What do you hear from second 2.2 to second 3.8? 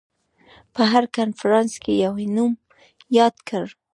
نوم یاد کړ.